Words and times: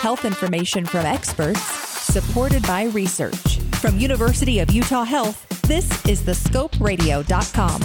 Health 0.00 0.24
information 0.24 0.86
from 0.86 1.04
experts, 1.04 1.60
supported 1.60 2.62
by 2.62 2.84
research. 2.84 3.58
From 3.80 3.98
University 3.98 4.60
of 4.60 4.70
Utah 4.70 5.02
Health, 5.02 5.44
this 5.62 5.84
is 6.06 6.22
thescoperadio.com. 6.22 7.82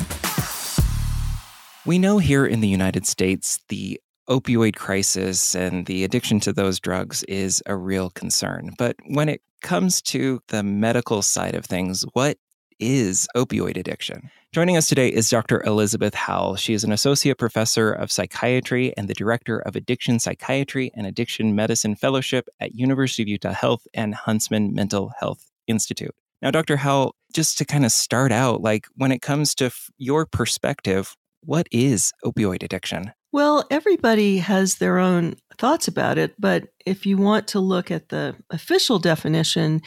We 1.87 1.97
know 1.97 2.19
here 2.19 2.45
in 2.45 2.61
the 2.61 2.67
United 2.67 3.07
States 3.07 3.59
the 3.67 3.99
opioid 4.29 4.75
crisis 4.75 5.55
and 5.55 5.87
the 5.87 6.03
addiction 6.03 6.39
to 6.41 6.53
those 6.53 6.79
drugs 6.79 7.23
is 7.23 7.63
a 7.65 7.75
real 7.75 8.11
concern. 8.11 8.75
But 8.77 8.95
when 9.07 9.27
it 9.27 9.41
comes 9.63 9.99
to 10.03 10.39
the 10.49 10.61
medical 10.61 11.23
side 11.23 11.55
of 11.55 11.65
things, 11.65 12.05
what 12.13 12.37
is 12.79 13.27
opioid 13.35 13.77
addiction? 13.77 14.29
Joining 14.51 14.77
us 14.77 14.87
today 14.87 15.09
is 15.09 15.29
Dr. 15.29 15.63
Elizabeth 15.63 16.13
Howell. 16.13 16.55
She 16.55 16.73
is 16.73 16.83
an 16.83 16.91
associate 16.91 17.37
professor 17.37 17.91
of 17.91 18.11
psychiatry 18.11 18.93
and 18.95 19.07
the 19.07 19.13
director 19.13 19.59
of 19.59 19.75
addiction 19.75 20.19
psychiatry 20.19 20.91
and 20.95 21.07
addiction 21.07 21.55
medicine 21.55 21.95
fellowship 21.95 22.47
at 22.59 22.75
University 22.75 23.23
of 23.23 23.29
Utah 23.29 23.53
Health 23.53 23.87
and 23.93 24.13
Huntsman 24.13 24.73
Mental 24.73 25.11
Health 25.19 25.49
Institute. 25.67 26.13
Now, 26.41 26.51
Dr. 26.51 26.77
Howell, 26.77 27.15
just 27.33 27.57
to 27.57 27.65
kind 27.65 27.85
of 27.85 27.91
start 27.91 28.31
out, 28.31 28.61
like 28.61 28.85
when 28.95 29.11
it 29.11 29.21
comes 29.21 29.55
to 29.55 29.65
f- 29.65 29.89
your 29.97 30.25
perspective, 30.25 31.15
what 31.41 31.67
is 31.71 32.11
opioid 32.25 32.63
addiction? 32.63 33.13
Well, 33.31 33.65
everybody 33.71 34.37
has 34.37 34.75
their 34.75 34.99
own 34.99 35.37
thoughts 35.57 35.87
about 35.87 36.17
it, 36.17 36.35
but 36.37 36.67
if 36.85 37.05
you 37.05 37.17
want 37.17 37.47
to 37.47 37.59
look 37.59 37.89
at 37.89 38.09
the 38.09 38.35
official 38.51 38.99
definition, 38.99 39.81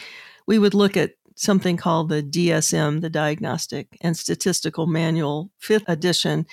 we 0.46 0.58
would 0.58 0.74
look 0.74 0.96
at 0.96 1.12
something 1.36 1.76
called 1.76 2.08
the 2.08 2.22
DSM, 2.22 3.02
the 3.02 3.10
Diagnostic 3.10 3.96
and 4.00 4.16
Statistical 4.16 4.86
Manual, 4.86 5.50
fifth 5.58 5.84
edition 5.86 6.46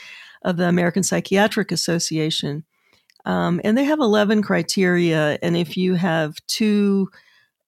of 0.44 0.58
the 0.58 0.68
American 0.68 1.04
Psychiatric 1.04 1.72
Association. 1.72 2.64
Um, 3.26 3.62
and 3.64 3.78
they 3.78 3.86
have 3.86 4.00
11 4.00 4.42
criteria. 4.42 5.40
And 5.42 5.56
if 5.56 5.78
you 5.78 5.96
have 5.96 6.36
two 6.48 7.09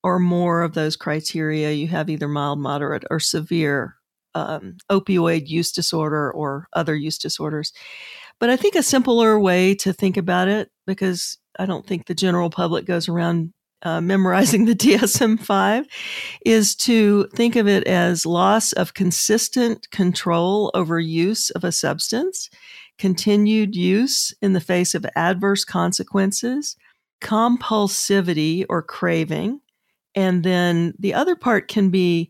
or 0.04 0.20
more 0.20 0.62
of 0.62 0.74
those 0.74 0.98
criteria, 0.98 1.72
you 1.72 1.88
have 1.88 2.10
either 2.10 2.28
mild, 2.28 2.60
moderate, 2.60 3.06
or 3.10 3.20
severe 3.20 3.96
um, 4.36 4.76
opioid 4.92 5.48
use 5.48 5.72
disorder 5.72 6.32
or 6.32 6.68
other 6.74 6.96
use 6.96 7.18
disorders. 7.18 7.72
But 8.40 8.50
I 8.50 8.58
think 8.58 8.76
a 8.76 8.84
simpler 8.84 9.40
way 9.40 9.74
to 9.76 9.94
think 9.94 10.18
about 10.18 10.50
it, 10.50 10.70
because 10.86 11.38
I 11.58 11.66
don't 11.66 11.88
think 11.88 12.06
the 12.06 12.14
general 12.14 12.50
public 12.50 12.86
goes 12.86 13.08
around 13.08 13.54
uh, 13.84 14.02
memorizing 14.02 14.66
the 14.66 14.76
DSM 14.76 15.40
5, 15.40 15.86
is 16.46 16.76
to 16.76 17.28
think 17.36 17.56
of 17.56 17.68
it 17.68 17.86
as 17.86 18.26
loss 18.26 18.74
of 18.74 18.94
consistent 18.94 19.90
control 19.92 20.72
over 20.74 21.00
use 21.00 21.50
of 21.52 21.64
a 21.64 21.72
substance, 21.72 22.50
continued 22.98 23.76
use 23.76 24.34
in 24.42 24.54
the 24.54 24.62
face 24.62 24.96
of 24.96 25.06
adverse 25.16 25.66
consequences, 25.66 26.76
compulsivity 27.22 28.66
or 28.70 28.82
craving. 28.82 29.60
And 30.16 30.44
then 30.44 30.94
the 30.98 31.14
other 31.14 31.36
part 31.36 31.68
can 31.68 31.90
be 31.90 32.30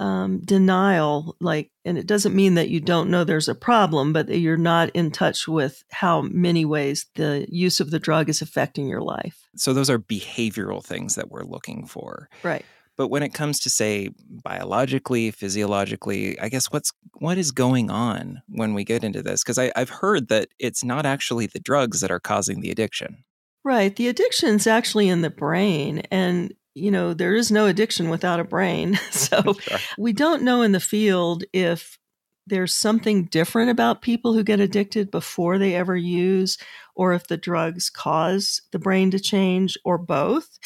um, 0.00 0.40
denial, 0.40 1.36
like, 1.40 1.70
and 1.84 1.98
it 1.98 2.06
doesn't 2.06 2.34
mean 2.34 2.54
that 2.54 2.70
you 2.70 2.80
don't 2.80 3.10
know 3.10 3.22
there's 3.22 3.48
a 3.48 3.54
problem, 3.54 4.14
but 4.14 4.28
that 4.28 4.38
you're 4.38 4.56
not 4.56 4.88
in 4.90 5.10
touch 5.10 5.46
with 5.46 5.84
how 5.90 6.22
many 6.22 6.64
ways 6.64 7.06
the 7.16 7.46
use 7.50 7.80
of 7.80 7.90
the 7.90 7.98
drug 7.98 8.30
is 8.30 8.40
affecting 8.40 8.88
your 8.88 9.02
life. 9.02 9.46
So 9.56 9.74
those 9.74 9.90
are 9.90 9.98
behavioral 9.98 10.82
things 10.82 11.16
that 11.16 11.30
we're 11.30 11.44
looking 11.44 11.86
for. 11.86 12.30
Right. 12.42 12.64
But 12.96 13.08
when 13.08 13.22
it 13.22 13.34
comes 13.34 13.60
to 13.60 13.70
say 13.70 14.10
biologically, 14.28 15.30
physiologically, 15.30 16.38
I 16.40 16.48
guess 16.48 16.72
what's 16.72 16.92
what 17.14 17.36
is 17.36 17.50
going 17.50 17.90
on 17.90 18.42
when 18.48 18.72
we 18.72 18.84
get 18.84 19.04
into 19.04 19.22
this? 19.22 19.42
Because 19.42 19.58
I've 19.58 19.90
heard 19.90 20.28
that 20.28 20.48
it's 20.58 20.82
not 20.82 21.04
actually 21.04 21.46
the 21.46 21.60
drugs 21.60 22.00
that 22.00 22.10
are 22.10 22.20
causing 22.20 22.60
the 22.60 22.70
addiction. 22.70 23.24
Right. 23.64 23.94
The 23.94 24.08
addiction's 24.08 24.66
actually 24.66 25.08
in 25.08 25.20
the 25.20 25.30
brain. 25.30 26.00
And 26.10 26.54
you 26.74 26.90
know, 26.90 27.14
there 27.14 27.34
is 27.34 27.50
no 27.50 27.66
addiction 27.66 28.10
without 28.10 28.40
a 28.40 28.44
brain. 28.44 28.96
so 29.10 29.56
we 29.98 30.12
don't 30.12 30.42
know 30.42 30.62
in 30.62 30.72
the 30.72 30.80
field 30.80 31.44
if 31.52 31.98
there's 32.46 32.74
something 32.74 33.26
different 33.26 33.70
about 33.70 34.02
people 34.02 34.32
who 34.34 34.42
get 34.42 34.60
addicted 34.60 35.10
before 35.10 35.58
they 35.58 35.74
ever 35.74 35.96
use, 35.96 36.58
or 36.94 37.12
if 37.12 37.28
the 37.28 37.36
drugs 37.36 37.88
cause 37.90 38.60
the 38.72 38.78
brain 38.78 39.10
to 39.12 39.20
change, 39.20 39.78
or 39.84 39.98
both. 39.98 40.58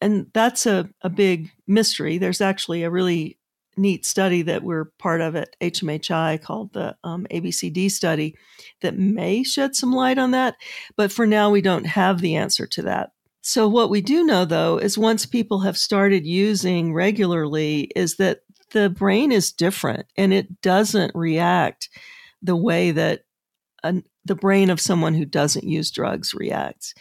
And 0.00 0.26
that's 0.32 0.66
a, 0.66 0.88
a 1.02 1.10
big 1.10 1.50
mystery. 1.66 2.18
There's 2.18 2.40
actually 2.40 2.82
a 2.82 2.90
really 2.90 3.38
neat 3.76 4.06
study 4.06 4.42
that 4.42 4.62
we're 4.62 4.86
part 4.98 5.20
of 5.20 5.36
at 5.36 5.58
HMHI 5.60 6.40
called 6.42 6.72
the 6.72 6.96
um, 7.04 7.26
ABCD 7.30 7.90
study 7.90 8.34
that 8.80 8.96
may 8.96 9.42
shed 9.42 9.76
some 9.76 9.92
light 9.92 10.18
on 10.18 10.30
that. 10.30 10.54
But 10.96 11.12
for 11.12 11.26
now, 11.26 11.50
we 11.50 11.60
don't 11.60 11.86
have 11.86 12.20
the 12.20 12.36
answer 12.36 12.66
to 12.66 12.82
that. 12.82 13.10
So 13.48 13.68
what 13.68 13.90
we 13.90 14.00
do 14.00 14.24
know 14.24 14.44
though 14.44 14.76
is 14.76 14.98
once 14.98 15.24
people 15.24 15.60
have 15.60 15.78
started 15.78 16.26
using 16.26 16.92
regularly 16.92 17.92
is 17.94 18.16
that 18.16 18.40
the 18.72 18.90
brain 18.90 19.30
is 19.30 19.52
different 19.52 20.06
and 20.16 20.32
it 20.32 20.60
doesn't 20.62 21.14
react 21.14 21.88
the 22.42 22.56
way 22.56 22.90
that 22.90 23.20
a, 23.84 24.02
the 24.24 24.34
brain 24.34 24.68
of 24.68 24.80
someone 24.80 25.14
who 25.14 25.24
doesn't 25.24 25.62
use 25.62 25.92
drugs 25.92 26.34
reacts. 26.34 26.92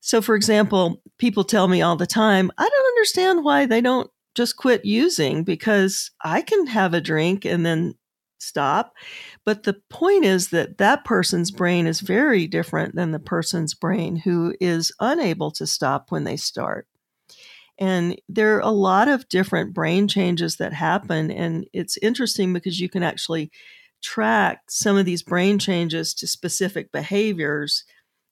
So 0.00 0.22
for 0.22 0.36
example, 0.36 1.02
people 1.18 1.42
tell 1.42 1.66
me 1.66 1.82
all 1.82 1.96
the 1.96 2.06
time, 2.06 2.52
I 2.56 2.68
don't 2.68 2.86
understand 2.86 3.42
why 3.42 3.66
they 3.66 3.80
don't 3.80 4.08
just 4.36 4.56
quit 4.56 4.84
using 4.84 5.42
because 5.42 6.12
I 6.22 6.42
can 6.42 6.68
have 6.68 6.94
a 6.94 7.00
drink 7.00 7.44
and 7.44 7.66
then 7.66 7.96
stop. 8.38 8.94
But 9.44 9.64
the 9.64 9.74
point 9.90 10.24
is 10.24 10.48
that 10.48 10.78
that 10.78 11.04
person's 11.04 11.50
brain 11.50 11.86
is 11.86 12.00
very 12.00 12.46
different 12.46 12.94
than 12.94 13.10
the 13.10 13.18
person's 13.18 13.74
brain 13.74 14.16
who 14.16 14.54
is 14.60 14.92
unable 15.00 15.50
to 15.52 15.66
stop 15.66 16.10
when 16.10 16.24
they 16.24 16.36
start. 16.36 16.86
And 17.78 18.20
there 18.28 18.56
are 18.56 18.60
a 18.60 18.70
lot 18.70 19.08
of 19.08 19.28
different 19.28 19.72
brain 19.72 20.08
changes 20.08 20.56
that 20.56 20.72
happen. 20.72 21.30
And 21.30 21.66
it's 21.72 21.96
interesting 21.98 22.52
because 22.52 22.80
you 22.80 22.88
can 22.88 23.02
actually 23.04 23.52
track 24.02 24.62
some 24.68 24.96
of 24.96 25.04
these 25.04 25.22
brain 25.22 25.58
changes 25.58 26.12
to 26.14 26.26
specific 26.26 26.90
behaviors. 26.90 27.84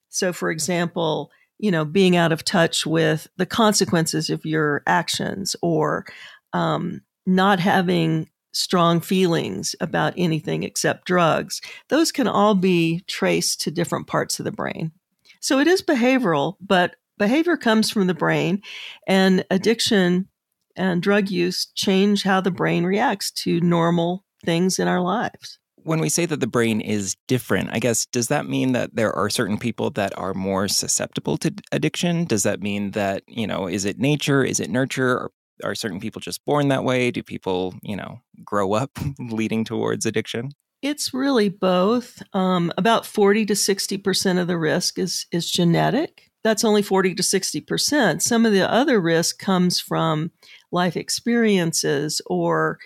So, 0.09 0.33
for 0.33 0.51
example, 0.51 1.31
you 1.59 1.71
know, 1.71 1.85
being 1.85 2.15
out 2.15 2.31
of 2.31 2.43
touch 2.43 2.85
with 2.85 3.27
the 3.37 3.45
consequences 3.45 4.29
of 4.29 4.45
your 4.45 4.83
actions 4.85 5.55
or 5.61 6.05
um, 6.53 7.01
not 7.25 7.59
having 7.59 8.29
strong 8.53 8.99
feelings 8.99 9.75
about 9.79 10.13
anything 10.17 10.63
except 10.63 11.05
drugs, 11.05 11.61
those 11.89 12.11
can 12.11 12.27
all 12.27 12.55
be 12.55 13.03
traced 13.07 13.61
to 13.61 13.71
different 13.71 14.07
parts 14.07 14.39
of 14.39 14.45
the 14.45 14.51
brain. 14.51 14.91
So 15.39 15.59
it 15.59 15.67
is 15.67 15.81
behavioral, 15.81 16.55
but 16.59 16.95
behavior 17.17 17.57
comes 17.57 17.89
from 17.91 18.07
the 18.07 18.13
brain, 18.13 18.61
and 19.07 19.45
addiction 19.49 20.27
and 20.75 21.01
drug 21.01 21.29
use 21.29 21.67
change 21.75 22.23
how 22.23 22.41
the 22.41 22.51
brain 22.51 22.83
reacts 22.83 23.31
to 23.31 23.59
normal 23.61 24.23
things 24.45 24.79
in 24.79 24.87
our 24.87 25.01
lives. 25.01 25.59
When 25.83 25.99
we 25.99 26.09
say 26.09 26.25
that 26.25 26.41
the 26.41 26.47
brain 26.47 26.81
is 26.81 27.15
different, 27.27 27.69
I 27.71 27.79
guess, 27.79 28.05
does 28.07 28.27
that 28.27 28.45
mean 28.45 28.73
that 28.73 28.95
there 28.95 29.13
are 29.13 29.29
certain 29.29 29.57
people 29.57 29.89
that 29.91 30.15
are 30.17 30.33
more 30.33 30.67
susceptible 30.67 31.37
to 31.37 31.53
addiction? 31.71 32.25
Does 32.25 32.43
that 32.43 32.61
mean 32.61 32.91
that, 32.91 33.23
you 33.27 33.47
know, 33.47 33.67
is 33.67 33.85
it 33.85 33.97
nature? 33.97 34.43
Is 34.43 34.59
it 34.59 34.69
nurture? 34.69 35.31
Are 35.63 35.75
certain 35.75 35.99
people 35.99 36.21
just 36.21 36.43
born 36.45 36.67
that 36.69 36.83
way? 36.83 37.11
Do 37.11 37.23
people, 37.23 37.75
you 37.81 37.95
know, 37.95 38.21
grow 38.43 38.73
up 38.73 38.91
leading 39.19 39.63
towards 39.63 40.05
addiction? 40.05 40.51
It's 40.81 41.13
really 41.13 41.49
both. 41.49 42.21
Um, 42.33 42.71
about 42.77 43.05
40 43.05 43.47
to 43.47 43.53
60% 43.53 44.39
of 44.39 44.47
the 44.47 44.57
risk 44.57 44.99
is, 44.99 45.25
is 45.31 45.49
genetic. 45.49 46.29
That's 46.43 46.63
only 46.63 46.81
40 46.81 47.15
to 47.15 47.23
60%. 47.23 48.21
Some 48.21 48.45
of 48.45 48.53
the 48.53 48.69
other 48.69 49.01
risk 49.01 49.39
comes 49.39 49.79
from 49.79 50.31
life 50.71 50.95
experiences 50.95 52.21
or, 52.27 52.77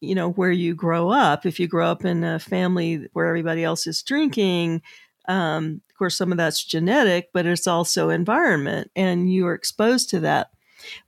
you 0.00 0.14
know, 0.14 0.30
where 0.32 0.52
you 0.52 0.74
grow 0.74 1.08
up. 1.08 1.46
If 1.46 1.58
you 1.58 1.66
grow 1.66 1.90
up 1.90 2.04
in 2.04 2.22
a 2.22 2.38
family 2.38 3.08
where 3.14 3.26
everybody 3.26 3.64
else 3.64 3.86
is 3.86 4.02
drinking, 4.02 4.82
um, 5.26 5.80
of 5.90 5.96
course, 5.96 6.16
some 6.16 6.32
of 6.32 6.38
that's 6.38 6.64
genetic, 6.64 7.30
but 7.32 7.46
it's 7.46 7.66
also 7.66 8.10
environment 8.10 8.90
and 8.94 9.32
you 9.32 9.46
are 9.46 9.54
exposed 9.54 10.10
to 10.10 10.20
that. 10.20 10.50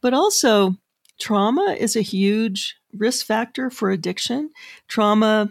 But 0.00 0.14
also, 0.14 0.76
trauma 1.20 1.76
is 1.78 1.94
a 1.94 2.02
huge 2.02 2.76
risk 2.92 3.24
factor 3.26 3.70
for 3.70 3.90
addiction. 3.90 4.50
Trauma, 4.88 5.50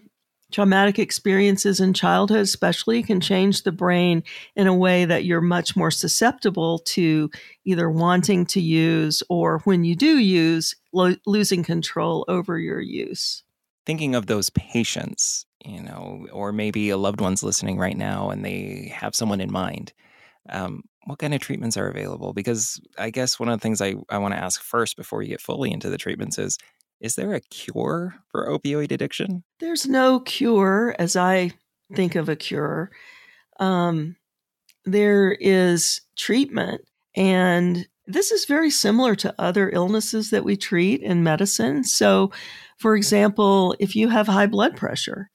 traumatic 0.52 1.00
experiences 1.00 1.80
in 1.80 1.94
childhood, 1.94 2.42
especially, 2.42 3.04
can 3.04 3.22
change 3.22 3.64
the 3.64 3.72
brain 3.72 4.24
in 4.56 4.68
a 4.68 4.76
way 4.76 5.06
that 5.06 5.24
you're 5.24 5.42
much 5.42 5.76
more 5.76 5.92
susceptible 5.92 6.80
to 6.80 7.30
either 7.66 7.90
wanting 7.90 8.46
to 8.48 8.60
use 8.60 9.24
or 9.30 9.60
when 9.60 9.84
you 9.84 9.96
do 9.96 10.18
use, 10.18 10.76
lo- 10.92 11.16
losing 11.26 11.64
control 11.64 12.26
over 12.28 12.60
your 12.60 12.82
use. 12.82 13.44
Thinking 13.86 14.16
of 14.16 14.26
those 14.26 14.50
patients, 14.52 15.46
you 15.64 15.82
know, 15.82 16.28
or 16.32 16.52
maybe 16.52 16.90
a 16.90 16.98
loved 16.98 17.22
one's 17.22 17.44
listening 17.44 17.78
right 17.78 17.98
now 17.98 18.30
and 18.30 18.44
they 18.44 18.92
have 18.94 19.16
someone 19.16 19.42
in 19.42 19.52
mind. 19.52 19.94
Um, 20.50 20.84
what 21.10 21.20
kind 21.20 21.34
of 21.34 21.42
treatments 21.42 21.76
are 21.76 21.90
available? 21.90 22.32
Because 22.34 22.80
I 22.98 23.10
guess 23.10 23.40
one 23.40 23.50
of 23.50 23.60
the 23.60 23.62
things 23.62 23.82
I, 23.82 23.96
I 24.10 24.18
want 24.20 24.34
to 24.34 24.40
ask 24.40 24.62
first 24.62 24.96
before 24.96 25.22
you 25.22 25.30
get 25.30 25.42
fully 25.42 25.72
into 25.72 25.90
the 25.90 25.98
treatments 25.98 26.38
is 26.38 26.58
is 27.02 27.16
there 27.16 27.34
a 27.34 27.40
cure 27.40 28.16
for 28.30 28.48
opioid 28.48 28.92
addiction? 28.92 29.44
There's 29.60 29.88
no 29.88 30.20
cure 30.20 30.96
as 31.00 31.16
I 31.16 31.52
think 31.96 32.16
of 32.16 32.30
a 32.30 32.36
cure. 32.36 32.92
Um, 33.60 34.16
there 34.86 35.32
is 35.34 36.02
treatment, 36.16 36.82
and 37.16 37.88
This 38.10 38.32
is 38.32 38.46
very 38.46 38.72
similar 38.72 39.14
to 39.18 39.36
other 39.38 39.70
illnesses 39.70 40.32
that 40.32 40.44
we 40.44 40.58
treat 40.58 41.02
in 41.04 41.24
medicine. 41.24 41.84
So, 41.84 42.32
for 42.80 42.96
example, 42.96 43.76
if 43.80 43.96
you 43.96 44.10
have 44.10 44.26
high 44.28 44.48
blood 44.48 44.76
pressure, 44.76 45.30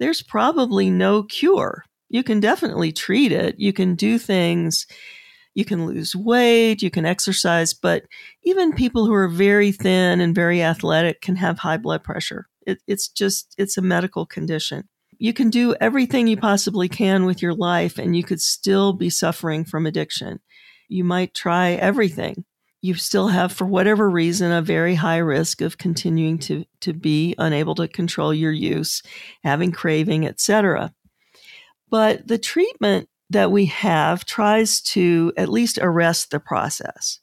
there's 0.00 0.22
probably 0.22 0.90
no 0.90 1.22
cure. 1.22 1.84
You 2.08 2.22
can 2.22 2.40
definitely 2.40 2.92
treat 2.92 3.32
it. 3.32 3.58
You 3.58 3.72
can 3.72 3.94
do 3.94 4.18
things. 4.18 4.86
You 5.56 5.64
can 5.64 5.86
lose 5.86 6.14
weight, 6.14 6.82
you 6.82 6.90
can 6.90 7.06
exercise, 7.06 7.72
but 7.72 8.02
even 8.44 8.74
people 8.74 9.06
who 9.06 9.14
are 9.14 9.26
very 9.26 9.72
thin 9.72 10.20
and 10.20 10.34
very 10.34 10.62
athletic 10.62 11.22
can 11.22 11.34
have 11.36 11.58
high 11.58 11.78
blood 11.78 12.04
pressure. 12.04 12.46
It, 12.66 12.82
it's 12.86 13.08
just, 13.08 13.54
it's 13.56 13.78
a 13.78 13.82
medical 13.82 14.26
condition. 14.26 14.86
You 15.18 15.32
can 15.32 15.48
do 15.48 15.74
everything 15.80 16.26
you 16.26 16.36
possibly 16.36 16.90
can 16.90 17.24
with 17.24 17.40
your 17.40 17.54
life 17.54 17.96
and 17.96 18.14
you 18.14 18.22
could 18.22 18.42
still 18.42 18.92
be 18.92 19.08
suffering 19.08 19.64
from 19.64 19.86
addiction. 19.86 20.40
You 20.88 21.04
might 21.04 21.32
try 21.32 21.70
everything. 21.70 22.44
You 22.82 22.92
still 22.92 23.28
have, 23.28 23.50
for 23.50 23.64
whatever 23.64 24.10
reason, 24.10 24.52
a 24.52 24.60
very 24.60 24.94
high 24.94 25.16
risk 25.16 25.62
of 25.62 25.78
continuing 25.78 26.38
to, 26.40 26.66
to 26.80 26.92
be 26.92 27.34
unable 27.38 27.74
to 27.76 27.88
control 27.88 28.34
your 28.34 28.52
use, 28.52 29.02
having 29.42 29.72
craving, 29.72 30.26
etc. 30.26 30.92
But 31.90 32.26
the 32.26 32.38
treatment 32.38 33.08
that 33.30 33.50
we 33.50 33.66
have 33.66 34.24
tries 34.24 34.80
to 34.80 35.32
at 35.36 35.48
least 35.48 35.78
arrest 35.80 36.30
the 36.30 36.40
process. 36.40 37.20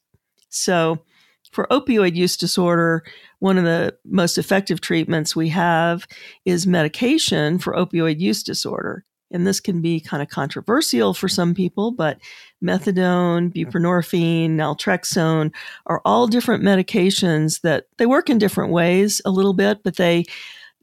So, 0.48 1.02
for 1.50 1.66
opioid 1.70 2.16
use 2.16 2.36
disorder, 2.36 3.04
one 3.38 3.58
of 3.58 3.64
the 3.64 3.96
most 4.04 4.38
effective 4.38 4.80
treatments 4.80 5.36
we 5.36 5.48
have 5.50 6.06
is 6.44 6.66
medication 6.66 7.58
for 7.58 7.74
opioid 7.74 8.18
use 8.18 8.42
disorder. 8.42 9.04
And 9.30 9.46
this 9.46 9.60
can 9.60 9.80
be 9.80 10.00
kind 10.00 10.22
of 10.22 10.28
controversial 10.28 11.14
for 11.14 11.28
some 11.28 11.54
people, 11.54 11.90
but 11.90 12.18
methadone, 12.62 13.52
buprenorphine, 13.52 14.50
naltrexone 14.50 15.52
are 15.86 16.00
all 16.04 16.26
different 16.26 16.62
medications 16.62 17.60
that 17.62 17.86
they 17.98 18.06
work 18.06 18.28
in 18.28 18.38
different 18.38 18.72
ways 18.72 19.20
a 19.24 19.30
little 19.30 19.54
bit, 19.54 19.82
but 19.82 19.96
they 19.96 20.24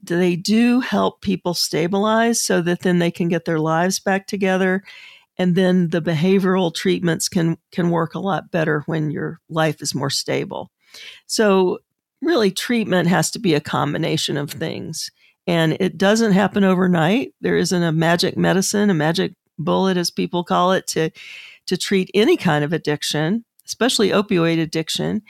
they 0.02 0.36
do 0.36 0.80
help 0.80 1.20
people 1.20 1.54
stabilize 1.54 2.42
so 2.42 2.60
that 2.62 2.80
then 2.80 2.98
they 2.98 3.10
can 3.10 3.28
get 3.28 3.44
their 3.44 3.58
lives 3.58 4.00
back 4.00 4.26
together. 4.26 4.82
And 5.38 5.54
then 5.54 5.88
the 5.88 6.02
behavioral 6.02 6.74
treatments 6.74 7.28
can 7.28 7.56
can 7.70 7.90
work 7.90 8.14
a 8.14 8.20
lot 8.20 8.50
better 8.50 8.82
when 8.86 9.10
your 9.10 9.40
life 9.48 9.80
is 9.80 9.94
more 9.94 10.10
stable. 10.10 10.70
So 11.26 11.78
really 12.20 12.50
treatment 12.50 13.08
has 13.08 13.30
to 13.32 13.38
be 13.38 13.54
a 13.54 13.60
combination 13.60 14.36
of 14.36 14.50
things. 14.50 15.10
And 15.46 15.76
it 15.80 15.98
doesn't 15.98 16.32
happen 16.32 16.64
overnight. 16.64 17.34
There 17.40 17.56
isn't 17.56 17.82
a 17.82 17.92
magic 17.92 18.36
medicine 18.36 18.90
a 18.90 18.94
magic 18.94 19.34
bullet 19.58 19.96
as 19.96 20.10
people 20.10 20.44
call 20.44 20.72
it 20.72 20.86
to 20.88 21.10
to 21.66 21.76
treat 21.76 22.10
any 22.14 22.36
kind 22.36 22.64
of 22.64 22.72
addiction 22.72 23.44
especially 23.66 24.10
opioid 24.10 24.60
addiction. 24.60 25.22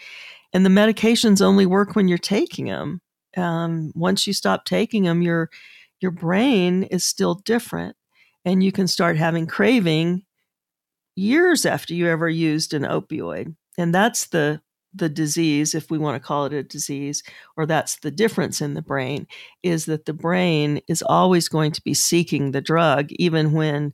And 0.53 0.67
the 0.67 0.71
medications 0.71 1.41
only 1.41 1.67
work 1.67 1.95
when 1.95 2.09
you're 2.09 2.19
taking 2.19 2.67
them 2.67 3.01
um, 3.37 3.93
once 3.95 4.27
you 4.27 4.33
stop 4.33 4.65
taking 4.65 5.05
them 5.05 5.23
your 5.23 5.51
your 6.01 6.11
brain 6.11 6.83
is 6.85 7.05
still 7.05 7.37
different 7.37 7.97
and 8.45 8.63
you 8.63 8.73
can 8.73 8.89
start 8.89 9.17
having 9.17 9.47
craving 9.47 10.25
years 11.15 11.65
after 11.65 11.95
you 11.95 12.09
ever 12.09 12.29
used 12.29 12.75
an 12.75 12.83
opioid 12.83 13.55
and 13.79 13.95
that's 13.95 14.27
the 14.27 14.61
the 14.95 15.09
disease 15.09 15.75
if 15.75 15.91
we 15.91 15.99
want 15.99 16.21
to 16.21 16.27
call 16.27 16.45
it 16.45 16.53
a 16.53 16.63
disease 16.63 17.23
or 17.57 17.65
that's 17.65 17.97
the 18.01 18.11
difference 18.11 18.61
in 18.61 18.75
the 18.75 18.83
brain 18.83 19.27
is 19.63 19.87
that 19.87 20.05
the 20.05 20.13
brain 20.13 20.81
is 20.89 21.03
always 21.03 21.49
going 21.49 21.73
to 21.73 21.83
be 21.83 21.95
seeking 21.95 22.51
the 22.51 22.61
drug 22.61 23.11
even 23.13 23.53
when 23.53 23.93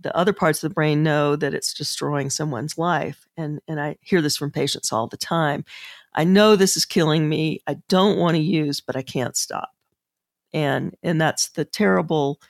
the 0.00 0.16
other 0.16 0.32
parts 0.32 0.62
of 0.62 0.70
the 0.70 0.74
brain 0.74 1.02
know 1.02 1.36
that 1.36 1.54
it's 1.54 1.72
destroying 1.72 2.30
someone's 2.30 2.76
life 2.78 3.26
and 3.36 3.60
and 3.68 3.80
I 3.80 3.96
hear 4.00 4.20
this 4.20 4.36
from 4.36 4.50
patients 4.50 4.92
all 4.92 5.06
the 5.06 5.16
time 5.16 5.64
I 6.14 6.24
know 6.24 6.56
this 6.56 6.76
is 6.76 6.84
killing 6.84 7.28
me 7.28 7.60
I 7.66 7.76
don't 7.88 8.18
want 8.18 8.36
to 8.36 8.42
use 8.42 8.80
but 8.80 8.96
I 8.96 9.02
can't 9.02 9.36
stop 9.36 9.70
and 10.52 10.96
and 11.02 11.20
that's 11.20 11.48
the 11.50 11.64
terrible 11.64 12.40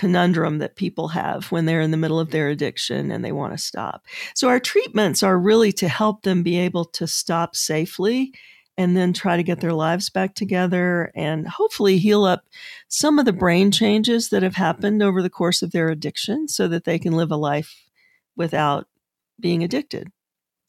conundrum 0.00 0.58
that 0.58 0.76
people 0.76 1.08
have 1.08 1.52
when 1.52 1.66
they're 1.66 1.82
in 1.82 1.90
the 1.90 1.96
middle 1.98 2.18
of 2.18 2.30
their 2.30 2.48
addiction 2.48 3.10
and 3.10 3.22
they 3.22 3.32
want 3.32 3.52
to 3.52 3.58
stop. 3.58 4.06
So 4.34 4.48
our 4.48 4.58
treatments 4.58 5.22
are 5.22 5.38
really 5.38 5.72
to 5.72 5.88
help 5.88 6.22
them 6.22 6.42
be 6.42 6.58
able 6.58 6.86
to 6.86 7.06
stop 7.06 7.54
safely 7.54 8.32
and 8.78 8.96
then 8.96 9.12
try 9.12 9.36
to 9.36 9.42
get 9.42 9.60
their 9.60 9.74
lives 9.74 10.08
back 10.08 10.34
together 10.34 11.12
and 11.14 11.46
hopefully 11.46 11.98
heal 11.98 12.24
up 12.24 12.46
some 12.88 13.18
of 13.18 13.26
the 13.26 13.32
brain 13.32 13.70
changes 13.70 14.30
that 14.30 14.42
have 14.42 14.54
happened 14.54 15.02
over 15.02 15.20
the 15.20 15.28
course 15.28 15.60
of 15.60 15.72
their 15.72 15.90
addiction 15.90 16.48
so 16.48 16.66
that 16.66 16.84
they 16.84 16.98
can 16.98 17.12
live 17.12 17.30
a 17.30 17.36
life 17.36 17.84
without 18.36 18.86
being 19.38 19.62
addicted. 19.62 20.10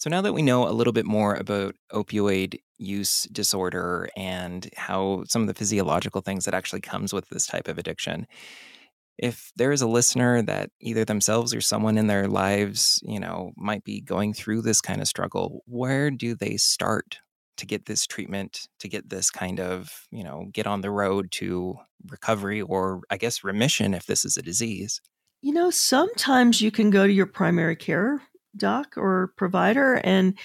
So 0.01 0.09
now 0.09 0.21
that 0.21 0.33
we 0.33 0.41
know 0.41 0.67
a 0.67 0.73
little 0.73 0.93
bit 0.93 1.05
more 1.05 1.35
about 1.35 1.75
opioid 1.93 2.59
use 2.79 3.27
disorder 3.31 4.09
and 4.17 4.67
how 4.75 5.25
some 5.27 5.43
of 5.43 5.47
the 5.47 5.53
physiological 5.53 6.21
things 6.21 6.45
that 6.45 6.55
actually 6.55 6.81
comes 6.81 7.13
with 7.13 7.29
this 7.29 7.45
type 7.45 7.67
of 7.67 7.77
addiction, 7.77 8.25
if 9.19 9.51
there 9.57 9.71
is 9.71 9.83
a 9.83 9.87
listener 9.87 10.41
that 10.41 10.71
either 10.79 11.05
themselves 11.05 11.53
or 11.53 11.61
someone 11.61 11.99
in 11.99 12.07
their 12.07 12.27
lives, 12.27 12.99
you 13.03 13.19
know, 13.19 13.51
might 13.55 13.83
be 13.83 14.01
going 14.01 14.33
through 14.33 14.63
this 14.63 14.81
kind 14.81 15.01
of 15.01 15.07
struggle, 15.07 15.61
where 15.67 16.09
do 16.09 16.33
they 16.33 16.57
start 16.57 17.19
to 17.57 17.67
get 17.67 17.85
this 17.85 18.07
treatment, 18.07 18.67
to 18.79 18.89
get 18.89 19.07
this 19.07 19.29
kind 19.29 19.59
of, 19.59 20.07
you 20.09 20.23
know, 20.23 20.47
get 20.51 20.65
on 20.65 20.81
the 20.81 20.89
road 20.89 21.31
to 21.33 21.75
recovery 22.07 22.63
or 22.63 23.01
I 23.11 23.17
guess 23.17 23.43
remission 23.43 23.93
if 23.93 24.07
this 24.07 24.25
is 24.25 24.35
a 24.35 24.41
disease? 24.41 24.99
You 25.43 25.53
know, 25.53 25.69
sometimes 25.69 26.59
you 26.59 26.71
can 26.71 26.89
go 26.89 27.05
to 27.05 27.13
your 27.13 27.27
primary 27.27 27.75
care 27.75 28.23
doc 28.55 28.93
or 28.97 29.33
provider 29.37 29.95
and 30.03 30.37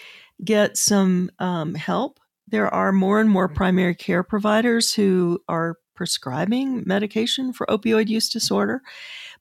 get 0.45 0.77
some 0.77 1.31
um, 1.39 1.75
help. 1.75 2.21
There 2.49 2.73
are 2.73 2.93
more 2.93 3.21
and 3.21 3.29
more 3.29 3.49
primary 3.49 3.95
care 3.95 4.23
providers 4.23 4.93
who 4.93 5.41
are 5.49 5.79
prescribing 5.95 6.85
medication 6.87 7.53
for 7.53 7.67
opioid 7.67 8.09
use 8.09 8.29
disorder. 8.29 8.83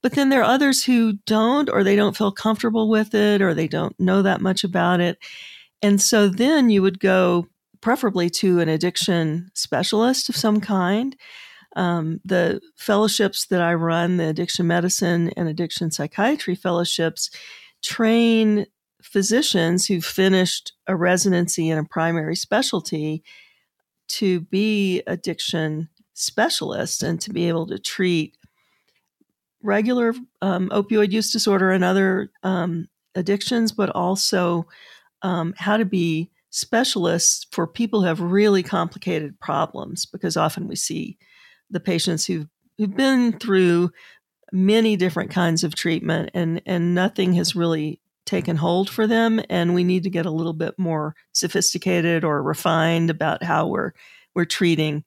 But 0.01 0.13
then 0.13 0.29
there 0.29 0.41
are 0.41 0.51
others 0.51 0.83
who 0.83 1.13
don't, 1.25 1.69
or 1.69 1.83
they 1.83 1.95
don't 1.95 2.17
feel 2.17 2.31
comfortable 2.31 2.89
with 2.89 3.13
it, 3.13 3.41
or 3.41 3.53
they 3.53 3.67
don't 3.67 3.99
know 3.99 4.21
that 4.21 4.41
much 4.41 4.63
about 4.63 5.01
it. 5.01 5.17
And 5.81 6.01
so 6.01 6.29
then 6.29 6.69
you 6.69 6.81
would 6.81 6.99
go 6.99 7.47
preferably 7.81 8.29
to 8.31 8.59
an 8.59 8.69
addiction 8.69 9.51
specialist 9.53 10.29
of 10.29 10.35
some 10.35 10.59
kind. 10.61 11.15
Um, 11.75 12.21
the 12.23 12.61
fellowships 12.77 13.47
that 13.47 13.61
I 13.61 13.73
run, 13.73 14.17
the 14.17 14.29
addiction 14.29 14.65
medicine 14.65 15.31
and 15.35 15.49
addiction 15.49 15.91
psychiatry 15.91 16.55
fellowships, 16.55 17.29
train 17.83 18.65
physicians 19.01 19.85
who 19.85 20.01
finished 20.01 20.73
a 20.87 20.95
residency 20.95 21.69
in 21.69 21.77
a 21.77 21.85
primary 21.85 22.35
specialty 22.35 23.23
to 24.07 24.41
be 24.41 25.01
addiction 25.07 25.89
specialists 26.13 27.03
and 27.03 27.21
to 27.21 27.31
be 27.31 27.47
able 27.47 27.67
to 27.67 27.77
treat 27.77 28.37
regular 29.61 30.13
um, 30.41 30.69
opioid 30.69 31.11
use 31.11 31.31
disorder 31.31 31.71
and 31.71 31.83
other 31.83 32.31
um, 32.43 32.87
addictions, 33.15 33.71
but 33.71 33.89
also 33.89 34.67
um, 35.21 35.53
how 35.57 35.77
to 35.77 35.85
be 35.85 36.29
specialists 36.51 37.45
for 37.51 37.67
people 37.67 38.01
who 38.01 38.07
have 38.07 38.21
really 38.21 38.63
complicated 38.63 39.39
problems 39.39 40.05
because 40.05 40.37
often 40.37 40.67
we 40.67 40.75
see 40.75 41.17
the 41.69 41.79
patients 41.79 42.25
who've, 42.25 42.47
who've 42.77 42.95
been 42.95 43.37
through 43.39 43.91
many 44.55 44.95
different 44.95 45.31
kinds 45.31 45.63
of 45.63 45.75
treatment 45.75 46.31
and, 46.33 46.61
and 46.65 46.95
nothing 46.95 47.33
has 47.33 47.55
really 47.55 47.99
taken 48.25 48.55
hold 48.55 48.89
for 48.89 49.05
them 49.05 49.39
and 49.49 49.75
we 49.75 49.83
need 49.83 50.03
to 50.03 50.09
get 50.09 50.25
a 50.25 50.31
little 50.31 50.53
bit 50.53 50.73
more 50.79 51.15
sophisticated 51.31 52.23
or 52.23 52.41
refined 52.41 53.09
about 53.09 53.43
how 53.43 53.67
we're 53.67 53.91
we're 54.33 54.45
treating 54.45 55.03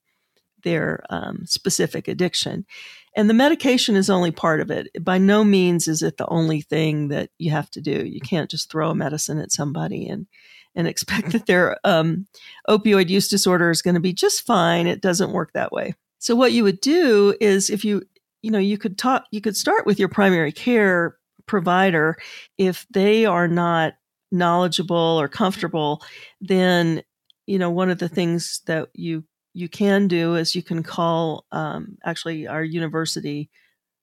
their 0.64 1.04
um, 1.10 1.44
specific 1.46 2.08
addiction. 2.08 2.66
And 3.14 3.28
the 3.28 3.34
medication 3.34 3.96
is 3.96 4.10
only 4.10 4.30
part 4.30 4.60
of 4.60 4.70
it. 4.70 4.88
By 5.04 5.18
no 5.18 5.44
means 5.44 5.88
is 5.88 6.02
it 6.02 6.16
the 6.16 6.28
only 6.28 6.60
thing 6.60 7.08
that 7.08 7.30
you 7.38 7.50
have 7.50 7.70
to 7.72 7.80
do. 7.80 8.06
You 8.06 8.20
can't 8.20 8.50
just 8.50 8.70
throw 8.70 8.90
a 8.90 8.94
medicine 8.94 9.38
at 9.38 9.52
somebody 9.52 10.06
and 10.08 10.26
and 10.74 10.86
expect 10.86 11.32
that 11.32 11.46
their 11.46 11.76
um, 11.82 12.26
opioid 12.68 13.08
use 13.08 13.28
disorder 13.28 13.70
is 13.70 13.82
going 13.82 13.94
to 13.94 14.00
be 14.00 14.12
just 14.12 14.46
fine. 14.46 14.86
It 14.86 15.00
doesn't 15.00 15.32
work 15.32 15.52
that 15.52 15.72
way. 15.72 15.94
So 16.18 16.36
what 16.36 16.52
you 16.52 16.62
would 16.64 16.80
do 16.80 17.34
is 17.40 17.70
if 17.70 17.84
you 17.84 18.02
you 18.42 18.50
know 18.50 18.58
you 18.58 18.78
could 18.78 18.98
talk 18.98 19.24
you 19.30 19.40
could 19.40 19.56
start 19.56 19.86
with 19.86 19.98
your 19.98 20.08
primary 20.08 20.52
care 20.52 21.16
provider 21.46 22.16
if 22.58 22.86
they 22.90 23.24
are 23.24 23.48
not 23.48 23.94
knowledgeable 24.30 25.18
or 25.18 25.28
comfortable 25.28 26.02
then 26.40 27.02
you 27.46 27.58
know 27.58 27.70
one 27.70 27.90
of 27.90 27.98
the 27.98 28.08
things 28.08 28.60
that 28.66 28.88
you 28.94 29.24
you 29.54 29.68
can 29.68 30.06
do 30.06 30.36
is 30.36 30.54
you 30.54 30.62
can 30.62 30.82
call 30.82 31.44
um, 31.50 31.98
actually 32.04 32.46
our 32.46 32.62
university 32.62 33.50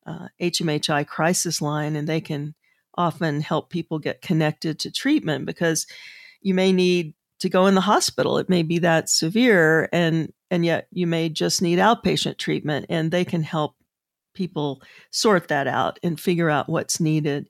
uh, 0.06 0.28
HMHI 0.42 1.08
crisis 1.08 1.62
line, 1.62 1.96
and 1.96 2.08
they 2.08 2.22
can 2.22 2.54
often 2.96 3.42
help 3.42 3.70
people 3.70 4.00
get 4.00 4.22
connected 4.22 4.80
to 4.80 4.92
treatment 4.92 5.46
because 5.46 5.88
you 6.42 6.54
may 6.54 6.72
need 6.72 7.14
to 7.40 7.50
go 7.50 7.68
in 7.68 7.76
the 7.76 7.82
hospital. 7.82 8.38
It 8.38 8.50
may 8.50 8.64
be 8.64 8.80
that 8.80 9.10
severe, 9.10 9.90
and 9.92 10.32
and 10.52 10.66
yet 10.66 10.88
you 10.92 11.08
may 11.08 11.30
just 11.30 11.62
need 11.62 11.80
outpatient 11.80 12.38
treatment, 12.38 12.88
and 12.90 13.12
they 13.12 13.26
can 13.26 13.44
help 13.44 13.76
people 14.36 14.82
sort 15.12 15.48
that 15.48 15.68
out 15.68 16.00
and 16.04 16.20
figure 16.20 16.50
out 16.50 16.70
what's 16.70 17.00
needed. 17.00 17.48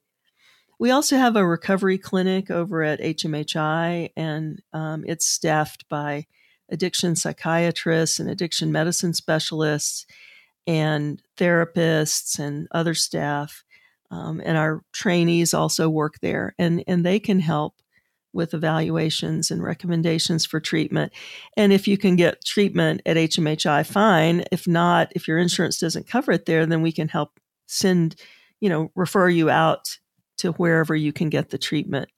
We 0.80 0.92
also 0.92 1.18
have 1.18 1.36
a 1.36 1.46
recovery 1.46 1.98
clinic 1.98 2.52
over 2.52 2.84
at 2.84 3.00
HMHI, 3.00 4.10
and 4.16 4.62
um, 4.74 5.04
it's 5.08 5.26
staffed 5.26 5.88
by 5.90 6.26
addiction 6.70 7.16
psychiatrists 7.16 8.20
and 8.20 8.30
addiction 8.30 8.72
medicine 8.72 9.14
specialists 9.14 10.06
and 10.68 11.22
therapists 11.38 12.40
and 12.40 12.68
other 12.72 12.94
staff. 12.94 13.64
Um, 14.12 14.42
and 14.44 14.58
our 14.58 14.84
trainees 14.92 15.54
also 15.54 15.90
work 15.90 16.20
there, 16.22 16.56
and, 16.60 16.84
and 16.88 17.06
they 17.06 17.20
can 17.20 17.40
help 17.40 17.76
with 18.36 18.54
evaluations 18.54 19.50
and 19.50 19.64
recommendations 19.64 20.46
for 20.46 20.60
treatment. 20.60 21.14
And 21.58 21.74
if 21.74 21.88
you 21.88 21.98
can 21.98 22.16
get 22.16 22.44
treatment 22.46 23.02
at 23.06 23.18
HMHI, 23.18 23.86
fine. 23.86 24.44
If 24.52 24.68
not, 24.68 25.12
if 25.16 25.28
your 25.28 25.40
insurance 25.40 25.80
doesn't 25.80 26.08
cover 26.08 26.34
it 26.34 26.46
there, 26.46 26.66
then 26.66 26.82
we 26.82 26.92
can 26.92 27.08
help 27.08 27.40
send, 27.66 28.16
you 28.60 28.70
know, 28.70 28.92
refer 28.96 29.30
you 29.30 29.50
out 29.50 29.98
to 30.40 30.52
wherever 30.54 30.96
you 30.96 31.14
can 31.14 31.30
get 31.30 31.50
the 31.50 31.58
treatment 31.58 32.10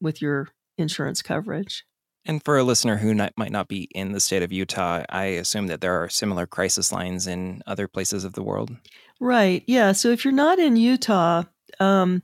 with 0.00 0.22
your 0.22 0.48
insurance 0.78 1.20
coverage. 1.20 1.84
And 2.24 2.44
for 2.44 2.58
a 2.58 2.62
listener 2.62 2.96
who 2.96 3.14
not, 3.14 3.32
might 3.36 3.50
not 3.50 3.68
be 3.68 3.88
in 3.94 4.12
the 4.12 4.20
state 4.20 4.42
of 4.42 4.52
Utah, 4.52 5.02
I 5.08 5.24
assume 5.24 5.66
that 5.68 5.80
there 5.80 6.00
are 6.02 6.08
similar 6.08 6.46
crisis 6.46 6.92
lines 6.92 7.26
in 7.26 7.62
other 7.66 7.88
places 7.88 8.24
of 8.24 8.34
the 8.34 8.42
world. 8.42 8.70
Right. 9.18 9.64
Yeah. 9.66 9.92
So 9.92 10.10
if 10.10 10.24
you're 10.24 10.32
not 10.32 10.58
in 10.58 10.76
Utah, 10.76 11.44
um, 11.80 12.22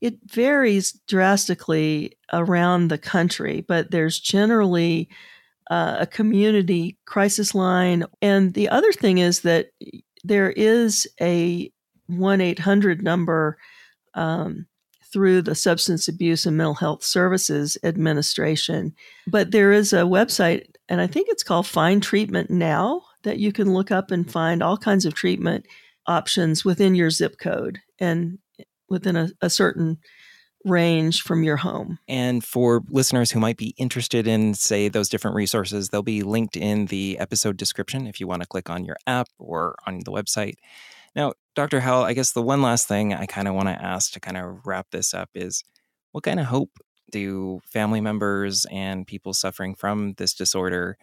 it 0.00 0.18
varies 0.26 0.92
drastically 1.06 2.16
around 2.32 2.88
the 2.88 2.98
country, 2.98 3.64
but 3.66 3.90
there's 3.90 4.18
generally 4.18 5.08
uh, 5.70 5.98
a 6.00 6.06
community 6.06 6.96
crisis 7.06 7.54
line. 7.54 8.04
And 8.20 8.54
the 8.54 8.68
other 8.68 8.92
thing 8.92 9.18
is 9.18 9.40
that 9.40 9.70
there 10.24 10.50
is 10.50 11.08
a 11.20 11.72
1 12.08 12.40
800 12.40 13.02
number 13.02 13.56
um, 14.14 14.66
through 15.12 15.42
the 15.42 15.54
Substance 15.54 16.08
Abuse 16.08 16.46
and 16.46 16.56
Mental 16.56 16.74
Health 16.74 17.02
Services 17.02 17.78
Administration. 17.84 18.94
But 19.26 19.50
there 19.50 19.72
is 19.72 19.92
a 19.92 20.02
website, 20.02 20.66
and 20.88 21.00
I 21.00 21.06
think 21.06 21.28
it's 21.28 21.42
called 21.42 21.66
Find 21.66 22.02
Treatment 22.02 22.50
Now, 22.50 23.02
that 23.22 23.38
you 23.38 23.52
can 23.52 23.72
look 23.72 23.90
up 23.90 24.10
and 24.10 24.30
find 24.30 24.62
all 24.62 24.76
kinds 24.76 25.04
of 25.04 25.14
treatment 25.14 25.66
options 26.06 26.64
within 26.64 26.94
your 26.94 27.10
zip 27.10 27.38
code 27.38 27.78
and 27.98 28.38
within 28.90 29.16
a, 29.16 29.30
a 29.40 29.48
certain 29.48 29.98
range 30.64 31.22
from 31.22 31.42
your 31.42 31.56
home. 31.56 31.98
And 32.06 32.44
for 32.44 32.82
listeners 32.90 33.30
who 33.30 33.40
might 33.40 33.56
be 33.56 33.74
interested 33.78 34.26
in, 34.26 34.54
say, 34.54 34.88
those 34.88 35.08
different 35.08 35.36
resources, 35.36 35.88
they'll 35.88 36.02
be 36.02 36.22
linked 36.22 36.56
in 36.56 36.86
the 36.86 37.18
episode 37.18 37.56
description 37.56 38.06
if 38.06 38.20
you 38.20 38.26
want 38.26 38.42
to 38.42 38.48
click 38.48 38.68
on 38.68 38.84
your 38.84 38.96
app 39.06 39.28
or 39.38 39.76
on 39.86 40.00
the 40.00 40.12
website. 40.12 40.56
Now, 41.16 41.32
Dr. 41.54 41.80
Howell, 41.80 42.04
I 42.04 42.12
guess 42.12 42.32
the 42.32 42.42
one 42.42 42.62
last 42.62 42.86
thing 42.86 43.14
I 43.14 43.26
kind 43.26 43.48
of 43.48 43.54
want 43.54 43.68
to 43.68 43.82
ask 43.82 44.12
to 44.12 44.20
kind 44.20 44.36
of 44.36 44.66
wrap 44.66 44.88
this 44.90 45.14
up 45.14 45.30
is 45.34 45.64
what 46.12 46.24
kind 46.24 46.38
of 46.38 46.46
hope 46.46 46.70
do 47.10 47.60
family 47.64 48.00
members 48.00 48.66
and 48.70 49.06
people 49.06 49.32
suffering 49.32 49.74
from 49.74 50.14
this 50.18 50.34
disorder, 50.34 50.96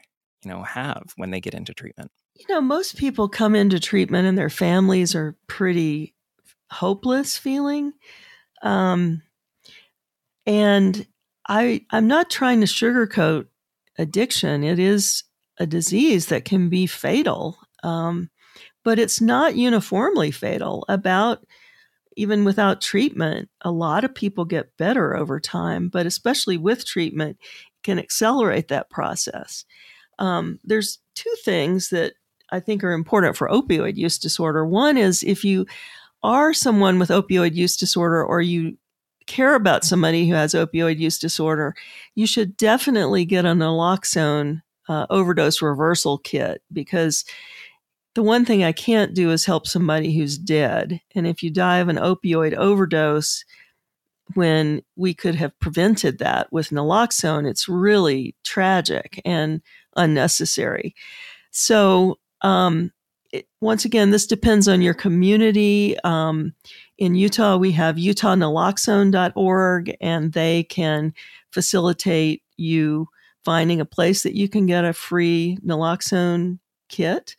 you 0.44 0.52
know, 0.52 0.64
have 0.64 1.04
when 1.18 1.32
they 1.32 1.42
get 1.42 1.54
into 1.54 1.74
treatment? 1.74 2.12
You 2.36 2.46
know, 2.50 2.62
most 2.62 2.98
people 2.98 3.28
come 3.28 3.56
into 3.56 3.80
treatment 3.80 4.28
and 4.28 4.38
their 4.38 4.50
families 4.50 5.16
are 5.16 5.36
pretty 5.48 6.14
hopeless 6.72 7.38
feeling. 7.38 7.94
Um, 8.62 9.22
and 10.46 11.06
I 11.48 11.86
I'm 11.92 12.08
not 12.08 12.30
trying 12.30 12.62
to 12.62 12.68
sugarcoat 12.68 13.48
addiction. 13.98 14.64
It 14.64 14.80
is 14.80 15.24
a 15.60 15.66
disease 15.66 16.28
that 16.28 16.46
can 16.46 16.70
be 16.70 16.86
fatal. 16.88 17.58
Um, 17.84 18.30
but 18.84 19.00
it's 19.00 19.20
not 19.20 19.56
uniformly 19.56 20.32
fatal. 20.32 20.86
About 20.88 21.46
even 22.16 22.44
without 22.46 22.82
treatment, 22.82 23.50
a 23.62 23.72
lot 23.72 24.04
of 24.04 24.16
people 24.16 24.46
get 24.46 24.76
better 24.78 25.16
over 25.16 25.40
time, 25.40 25.90
but 25.90 26.06
especially 26.06 26.58
with 26.58 26.86
treatment, 26.86 27.38
can 27.84 28.00
accelerate 28.00 28.70
that 28.70 28.90
process. 28.90 29.66
Um, 30.20 30.60
there's 30.64 31.00
two 31.16 31.34
things 31.46 31.90
that 31.90 32.14
I 32.52 32.60
think 32.60 32.84
are 32.84 32.92
important 32.92 33.36
for 33.36 33.50
opioid 33.50 33.98
use 33.98 34.18
disorder. 34.18 34.66
One 34.66 34.98
is 34.98 35.22
if 35.22 35.44
you 35.44 35.66
are 36.24 36.54
someone 36.54 37.00
with 37.00 37.10
opioid 37.10 37.54
use 37.56 37.78
disorder 37.78 38.24
or 38.24 38.42
you 38.42 38.78
care 39.28 39.56
about 39.56 39.84
somebody 39.84 40.28
who 40.28 40.34
has 40.34 40.54
opioid 40.54 40.98
use 40.98 41.20
disorder, 41.20 41.76
you 42.16 42.26
should 42.26 42.58
definitely 42.58 43.26
get 43.26 43.46
a 43.46 43.50
naloxone 43.50 44.62
uh, 44.90 45.06
overdose 45.10 45.62
reversal 45.62 46.18
kit 46.18 46.62
because 46.72 47.26
the 48.16 48.24
one 48.24 48.46
thing 48.46 48.64
I 48.64 48.72
can't 48.72 49.14
do 49.14 49.32
is 49.32 49.46
help 49.46 49.68
somebody 49.68 50.18
who's 50.18 50.38
dead. 50.38 51.02
And 51.14 51.28
if 51.28 51.44
you 51.44 51.52
die 51.52 51.78
of 51.78 51.90
an 51.90 51.98
opioid 51.98 52.56
overdose, 52.56 53.44
when 54.34 54.82
we 54.96 55.14
could 55.14 55.36
have 55.36 55.58
prevented 55.60 56.20
that 56.20 56.52
with 56.52 56.70
naloxone, 56.70 57.50
it's 57.50 57.70
really 57.70 58.36
tragic 58.44 59.22
and 59.24 59.62
unnecessary. 59.96 60.96
So, 61.52 62.20
um, 62.42 62.92
it, 63.32 63.48
once 63.62 63.86
again, 63.86 64.12
this 64.12 64.28
depends 64.28 64.68
on 64.68 64.82
your 64.82 64.94
community. 64.94 65.98
Um, 66.04 66.54
in 66.98 67.16
Utah, 67.16 67.58
we 67.58 67.72
have 67.74 67.96
utahnaloxone.org, 67.96 69.98
and 70.02 70.34
they 70.34 70.64
can 70.64 71.14
facilitate 71.52 72.44
you 72.58 73.08
finding 73.44 73.80
a 73.80 73.86
place 73.86 74.24
that 74.24 74.36
you 74.36 74.50
can 74.50 74.66
get 74.66 74.86
a 74.86 74.94
free 74.94 75.58
naloxone 75.66 76.60
kit 76.90 77.36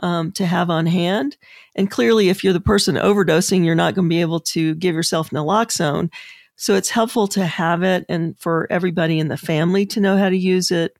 um, 0.00 0.32
to 0.32 0.46
have 0.46 0.70
on 0.70 0.86
hand. 0.86 1.36
And 1.76 1.90
clearly, 1.90 2.28
if 2.28 2.42
you're 2.42 2.52
the 2.52 2.60
person 2.60 2.96
overdosing, 2.96 3.64
you're 3.64 3.74
not 3.74 3.94
going 3.94 4.08
to 4.08 4.14
be 4.14 4.20
able 4.20 4.40
to 4.40 4.74
give 4.74 4.94
yourself 4.94 5.30
naloxone. 5.30 6.10
So 6.56 6.74
it's 6.74 6.90
helpful 6.90 7.28
to 7.28 7.46
have 7.46 7.82
it 7.82 8.04
and 8.08 8.38
for 8.38 8.66
everybody 8.70 9.18
in 9.18 9.28
the 9.28 9.36
family 9.36 9.86
to 9.86 10.00
know 10.00 10.16
how 10.16 10.28
to 10.28 10.36
use 10.36 10.70
it, 10.70 10.96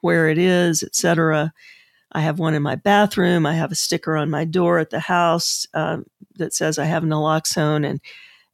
where 0.00 0.28
it 0.28 0.38
is, 0.38 0.82
etc. 0.82 1.52
I 2.12 2.20
have 2.20 2.38
one 2.38 2.54
in 2.54 2.62
my 2.62 2.76
bathroom. 2.76 3.46
I 3.46 3.54
have 3.54 3.72
a 3.72 3.76
sticker 3.76 4.16
on 4.16 4.30
my 4.30 4.44
door 4.44 4.78
at 4.78 4.90
the 4.90 5.00
house 5.00 5.66
uh, 5.74 5.98
that 6.36 6.54
says 6.54 6.78
I 6.78 6.84
have 6.84 7.02
naloxone, 7.02 7.88
and 7.88 8.00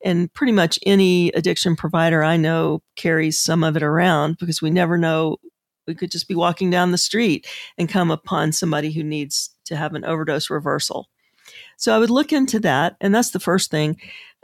and 0.05 0.33
pretty 0.33 0.53
much 0.53 0.79
any 0.85 1.29
addiction 1.31 1.77
provider 1.77 2.25
I 2.25 2.37
know 2.37 2.83
carries 2.97 3.41
some 3.41 3.63
of 3.63 3.77
it 3.77 3.83
around 3.83 4.39
because 4.39 4.61
we 4.61 4.71
never 4.71 4.99
know. 4.99 5.37
We 5.87 5.95
could 5.95 6.13
just 6.13 6.29
be 6.29 6.35
walking 6.37 6.71
down 6.71 6.93
the 6.93 6.99
street 6.99 7.47
and 7.77 7.89
come 7.89 8.11
upon 8.11 8.53
somebody 8.53 8.93
who 8.93 9.03
needs 9.03 9.51
to 9.65 9.77
have 9.77 9.95
an 9.95 10.05
overdose 10.05 10.49
reversal. 10.49 11.09
So 11.77 11.95
I 11.95 11.99
would 11.99 12.11
look 12.11 12.33
into 12.33 12.61
that. 12.61 12.97
And 13.01 13.13
that's 13.13 13.31
the 13.31 13.41
first 13.41 13.71
thing. 13.71 13.97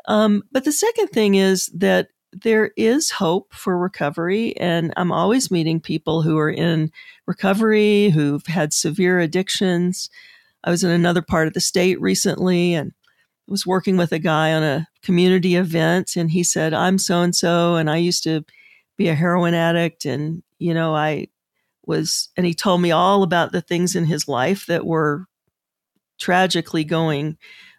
Um, 0.06 0.42
but 0.50 0.64
the 0.64 0.72
second 0.72 1.08
thing 1.08 1.36
is 1.36 1.66
that 1.74 2.08
there 2.32 2.72
is 2.76 3.10
hope 3.10 3.54
for 3.54 3.78
recovery. 3.78 4.56
And 4.56 4.92
I'm 4.96 5.12
always 5.12 5.50
meeting 5.50 5.80
people 5.80 6.22
who 6.22 6.38
are 6.38 6.50
in 6.50 6.92
recovery, 7.26 8.10
who've 8.10 8.46
had 8.46 8.72
severe 8.72 9.18
addictions. 9.18 10.10
I 10.64 10.70
was 10.70 10.84
in 10.84 10.90
another 10.90 11.22
part 11.22 11.48
of 11.48 11.54
the 11.54 11.60
state 11.60 12.00
recently 12.00 12.74
and 12.74 12.92
was 13.46 13.66
working 13.66 13.96
with 13.96 14.12
a 14.12 14.18
guy 14.18 14.52
on 14.52 14.62
a 14.62 14.88
community 15.02 15.56
event. 15.56 16.16
And 16.16 16.30
he 16.30 16.42
said, 16.42 16.74
I'm 16.74 16.98
so 16.98 17.22
and 17.22 17.34
so, 17.34 17.76
and 17.76 17.88
I 17.90 17.96
used 17.96 18.22
to 18.24 18.44
be 18.96 19.08
a 19.08 19.14
heroin 19.14 19.54
addict. 19.54 20.04
And, 20.04 20.42
you 20.58 20.74
know, 20.74 20.94
I 20.94 21.28
was, 21.86 22.28
and 22.36 22.44
he 22.44 22.52
told 22.52 22.82
me 22.82 22.90
all 22.90 23.22
about 23.22 23.52
the 23.52 23.62
things 23.62 23.96
in 23.96 24.04
his 24.04 24.28
life 24.28 24.66
that 24.66 24.84
were 24.84 25.24
tragically 26.18 26.84
going 26.84 27.38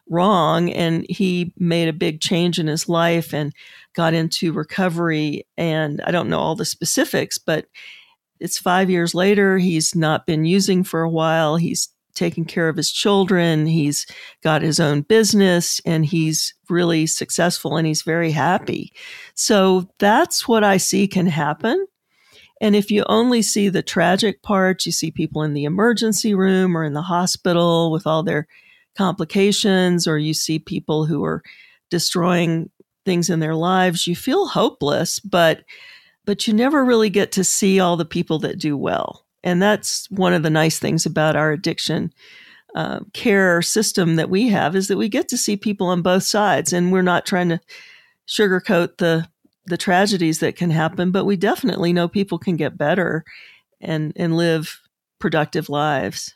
wrong. 0.09 0.71
And 0.71 1.05
he 1.07 1.53
made 1.57 1.87
a 1.87 1.93
big 1.93 2.19
change 2.19 2.57
in 2.57 2.65
his 2.65 2.89
life 2.89 3.33
and 3.33 3.53
got 3.99 4.13
into 4.13 4.53
recovery. 4.53 5.45
And 5.57 5.99
I 6.05 6.11
don't 6.11 6.29
know 6.29 6.39
all 6.39 6.55
the 6.55 6.63
specifics, 6.63 7.37
but 7.37 7.65
it's 8.39 8.57
five 8.57 8.89
years 8.89 9.13
later. 9.13 9.57
He's 9.57 9.93
not 9.93 10.25
been 10.25 10.45
using 10.45 10.85
for 10.85 11.01
a 11.01 11.09
while. 11.09 11.57
He's 11.57 11.89
taking 12.15 12.45
care 12.45 12.69
of 12.69 12.77
his 12.77 12.93
children. 12.93 13.65
He's 13.65 14.05
got 14.41 14.61
his 14.61 14.79
own 14.79 15.01
business 15.01 15.81
and 15.85 16.05
he's 16.05 16.53
really 16.69 17.07
successful 17.07 17.75
and 17.75 17.85
he's 17.85 18.03
very 18.03 18.31
happy. 18.31 18.93
So 19.33 19.89
that's 19.99 20.47
what 20.47 20.63
I 20.63 20.77
see 20.77 21.05
can 21.05 21.27
happen. 21.27 21.85
And 22.61 22.77
if 22.77 22.89
you 22.91 23.03
only 23.09 23.41
see 23.41 23.67
the 23.67 23.83
tragic 23.83 24.41
parts, 24.43 24.85
you 24.85 24.93
see 24.93 25.11
people 25.11 25.43
in 25.43 25.53
the 25.53 25.65
emergency 25.65 26.33
room 26.33 26.77
or 26.77 26.85
in 26.85 26.93
the 26.93 27.01
hospital 27.01 27.91
with 27.91 28.07
all 28.07 28.23
their 28.23 28.47
complications, 28.97 30.07
or 30.07 30.17
you 30.17 30.33
see 30.33 30.57
people 30.57 31.05
who 31.05 31.21
are 31.25 31.43
destroying 31.89 32.69
things 33.05 33.29
in 33.29 33.39
their 33.39 33.55
lives, 33.55 34.07
you 34.07 34.15
feel 34.15 34.47
hopeless, 34.47 35.19
but 35.19 35.63
but 36.25 36.47
you 36.47 36.53
never 36.53 36.85
really 36.85 37.09
get 37.09 37.31
to 37.31 37.43
see 37.43 37.79
all 37.79 37.97
the 37.97 38.05
people 38.05 38.37
that 38.39 38.59
do 38.59 38.77
well. 38.77 39.25
And 39.43 39.61
that's 39.61 40.09
one 40.11 40.33
of 40.33 40.43
the 40.43 40.49
nice 40.51 40.77
things 40.77 41.05
about 41.05 41.35
our 41.35 41.51
addiction 41.51 42.13
uh, 42.75 42.99
care 43.13 43.63
system 43.63 44.15
that 44.17 44.29
we 44.29 44.49
have 44.49 44.75
is 44.75 44.89
that 44.89 44.97
we 44.97 45.09
get 45.09 45.27
to 45.29 45.37
see 45.37 45.57
people 45.57 45.87
on 45.87 46.03
both 46.03 46.23
sides, 46.23 46.71
and 46.71 46.91
we're 46.91 47.01
not 47.01 47.25
trying 47.25 47.49
to 47.49 47.59
sugarcoat 48.27 48.97
the 48.97 49.27
the 49.65 49.77
tragedies 49.77 50.39
that 50.39 50.55
can 50.55 50.71
happen, 50.71 51.11
but 51.11 51.25
we 51.25 51.37
definitely 51.37 51.93
know 51.93 52.07
people 52.07 52.39
can 52.39 52.55
get 52.55 52.77
better 52.77 53.23
and, 53.79 54.13
and 54.15 54.35
live 54.35 54.81
productive 55.19 55.69
lives. 55.69 56.35